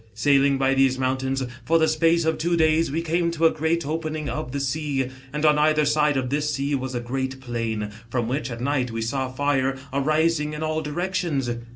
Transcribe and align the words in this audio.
Sailing 0.15 0.57
by 0.57 0.73
these 0.73 0.97
mountains, 0.97 1.43
for 1.63 1.77
the 1.77 1.87
space 1.87 2.25
of 2.25 2.39
two 2.39 2.57
days, 2.57 2.89
we 2.91 3.03
came 3.03 3.29
to 3.29 3.45
a 3.45 3.51
great 3.51 3.85
opening 3.85 4.29
of 4.29 4.49
thb 4.49 4.59
sea, 4.59 5.07
and 5.31 5.45
on 5.45 5.59
either 5.59 5.85
side 5.85 6.17
of 6.17 6.31
this 6.31 6.51
sea, 6.55 6.73
was 6.73 6.95
a 6.95 6.99
great 6.99 7.39
plain, 7.39 7.91
from 8.09 8.27
which, 8.27 8.49
at 8.49 8.61
night, 8.61 8.89
we 8.89 9.03
saw 9.03 9.31
fire 9.31 9.77
arising 9.93 10.53
in 10.53 10.63
all 10.63 10.81
directions. 10.81 11.51